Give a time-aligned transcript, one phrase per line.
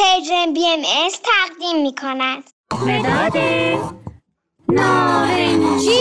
[0.00, 2.44] پرژن بی ام از تقدیم می کند
[2.86, 3.36] مداد
[4.68, 6.00] نارنجی.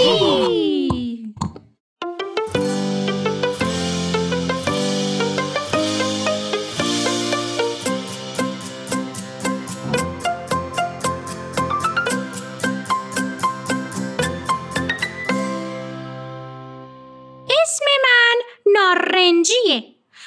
[17.50, 19.99] اسم من نارنجیه.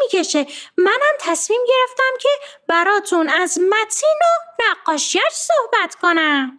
[0.00, 2.28] می‌کشه؟ منم تصمیم گرفتم که
[2.68, 6.58] براتون از متین و نقاشیش صحبت کنم.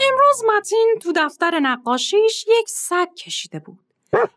[0.00, 3.78] امروز متین تو دفتر نقاشیش یک سگ کشیده بود.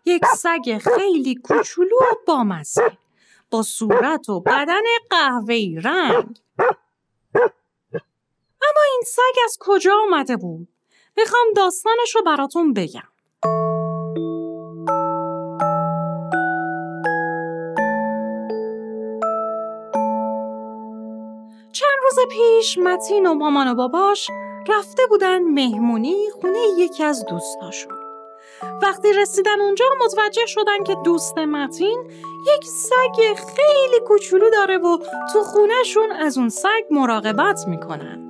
[0.06, 2.98] یک سگ خیلی کوچولو و بامزه.
[3.52, 6.40] با صورت و بدن قهوه‌ای رنگ.
[8.62, 10.68] اما این سگ از کجا آمده بود؟
[11.18, 13.02] می‌خوام داستانش رو براتون بگم.
[21.72, 24.30] چند روز پیش متین و مامان و باباش
[24.68, 28.01] رفته بودن مهمونی خونه یکی از دوستاشون.
[28.82, 32.04] وقتی رسیدن اونجا متوجه شدن که دوست متین
[32.56, 34.98] یک سگ خیلی کوچولو داره و
[35.34, 38.28] تو خونهشون از اون سگ مراقبت می‌کنن.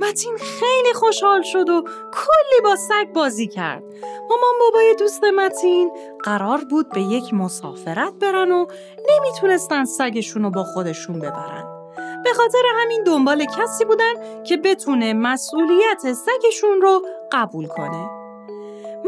[0.00, 1.82] متین خیلی خوشحال شد و
[2.12, 3.82] کلی با سگ بازی کرد.
[4.30, 5.90] مامان بابای دوست متین
[6.24, 8.66] قرار بود به یک مسافرت برن و
[9.10, 11.92] نمی‌تونستن سگشون رو با خودشون ببرن.
[12.24, 18.15] به خاطر همین دنبال کسی بودن که بتونه مسئولیت سگشون رو قبول کنه.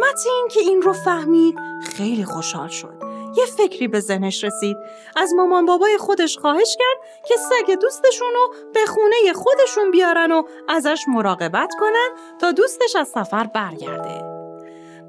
[0.00, 1.54] متین که این رو فهمید
[1.96, 2.94] خیلی خوشحال شد.
[3.36, 4.76] یه فکری به ذهنش رسید.
[5.16, 10.42] از مامان بابای خودش خواهش کرد که سگ دوستشون رو به خونه خودشون بیارن و
[10.68, 12.08] ازش مراقبت کنن
[12.40, 14.38] تا دوستش از سفر برگرده.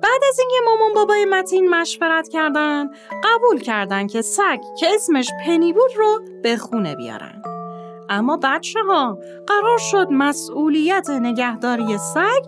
[0.02, 2.90] بعد از اینکه مامان بابای متین مشورت کردن،
[3.24, 7.42] قبول کردن که سگ که اسمش پنی بود رو به خونه بیارن.
[8.10, 9.18] اما بچه ها
[9.48, 12.44] قرار شد مسئولیت نگهداری سگ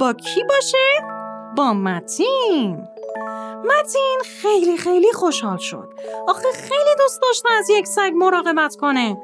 [0.00, 1.11] با کی باشه؟
[1.56, 2.88] با متین.
[3.64, 5.88] متین خیلی خیلی خوشحال شد.
[6.28, 9.16] آخه خیلی دوست داشته از یک سگ مراقبت کنه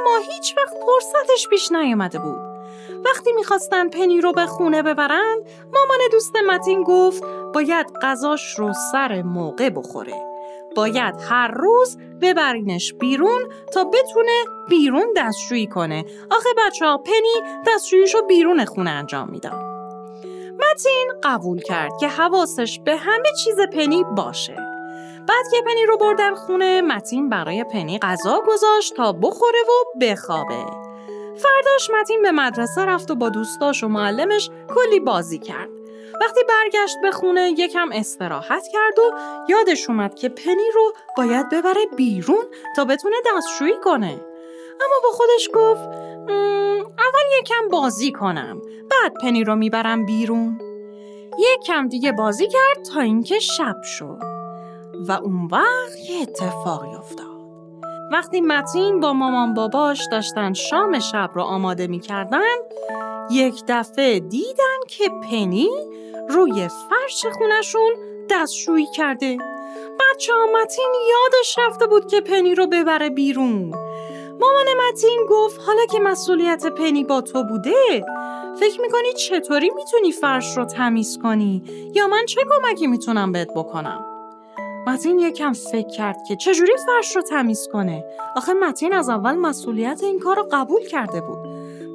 [0.00, 2.38] اما هیچ وقت فرصتش پیش نیامده بود.
[3.04, 5.42] وقتی می‌خواستن پنی رو به خونه ببرند
[5.74, 7.22] مامان دوست متین گفت
[7.54, 10.26] باید غذاش رو سر موقع بخوره.
[10.76, 16.04] باید هر روز ببرینش بیرون تا بتونه بیرون دستشویی کنه.
[16.30, 19.65] آخه بچه ها پنی دستشوییشو بیرون خونه انجام می‌داد
[20.58, 24.56] متین قبول کرد که حواسش به همه چیز پنی باشه.
[25.28, 30.64] بعد که پنی رو بردن خونه متین برای پنی غذا گذاشت تا بخوره و بخوابه.
[31.36, 35.68] فرداش متین به مدرسه رفت و با دوستاش و معلمش کلی بازی کرد.
[36.20, 39.12] وقتی برگشت به خونه یکم استراحت کرد و
[39.48, 42.44] یادش اومد که پنی رو باید ببره بیرون
[42.76, 44.20] تا بتونه دستشویی کنه.
[44.80, 45.88] اما با خودش گفت
[46.98, 48.62] اول یکم بازی کنم.
[49.02, 50.60] بعد پنی رو می‌برم بیرون.
[51.38, 54.18] یکم دیگه بازی کرد تا اینکه شب شد
[55.08, 57.26] و اون وقت یه اتفاقی افتاد.
[58.12, 62.56] وقتی متین با مامان باباش داشتن شام شب رو آماده می‌کردن
[63.30, 65.68] یک دفعه دیدن که پنی
[66.28, 67.92] روی فرش خونشون
[68.30, 69.38] دستشویی کرده.
[70.00, 73.74] بچه ها متین یادش رفته بود که پنی رو ببره بیرون.
[74.40, 78.04] مامان متین گفت حالا که مسئولیت پنی با تو بوده
[78.60, 81.62] فکر می‌کنی چطوری می‌تونی فرش رو تمیز کنی
[81.94, 84.04] یا من چه کمکی می‌تونم بهت بکنم؟
[84.86, 88.04] متین یکم فکر کرد که چجوری فرش رو تمیز کنه.
[88.36, 91.38] آخه متین از اول مسئولیت این کار رو قبول کرده بود.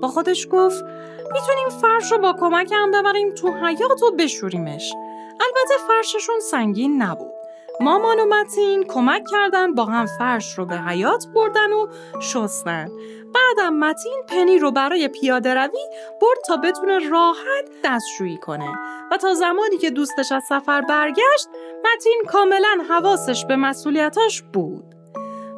[0.02, 0.84] با خودش گفت
[1.32, 4.94] می‌تونیم فرش رو با کمک هم ببریم تو حیات و بشوریمش.
[5.40, 7.41] البته فرششون سنگین نبود.
[7.82, 11.88] مامان و متین کمک کردن با هم فرش رو به حیات بردن و
[12.20, 12.90] شستن.
[13.34, 15.80] بعدم متین پنی رو برای پیاده روی
[16.22, 18.70] برد تا بتونه راحت دستشویی کنه
[19.12, 21.48] و تا زمانی که دوستش از سفر برگشت
[21.86, 24.84] متین کاملا حواسش به مسئولیتاش بود.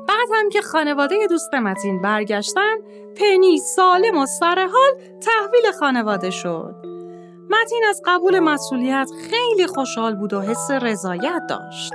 [0.08, 2.76] بعد هم که خانواده دوست متین برگشتن
[3.20, 4.92] پنی سالم و سرحال
[5.22, 6.76] تحویل خانواده شد.
[7.50, 11.94] متین از قبول مسئولیت خیلی خوشحال بود و حس رضایت داشت.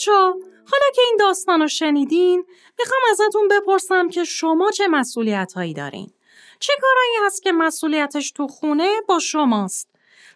[0.00, 2.44] بچه حالا که این داستان رو شنیدین
[2.78, 6.12] می‌خوام ازتون بپرسم که شما چه مسئولیت هایی دارین؟
[6.60, 9.88] چه کارایی هست که مسئولیتش تو خونه با شماست؟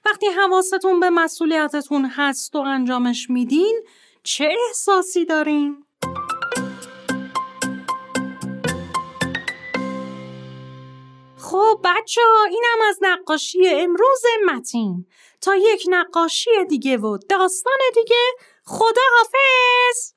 [0.06, 3.82] وقتی حواستون به مسئولیتتون هست و انجامش میدین
[4.22, 5.84] چه احساسی دارین؟
[11.38, 15.06] خب بچه ها اینم از نقاشی امروز متین
[15.40, 20.14] تا یک نقاشی دیگه و داستان دیگه خدا حافظ